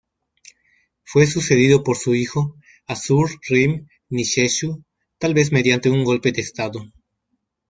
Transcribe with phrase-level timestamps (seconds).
[1.03, 2.55] Fue sucedido por su hijo,
[2.87, 4.83] Assur-rim-nisheshu,
[5.19, 6.83] tal vez mediante un golpe de estado.